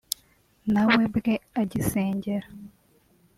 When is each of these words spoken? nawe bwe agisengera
nawe 0.73 1.03
bwe 1.15 1.33
agisengera 1.61 2.47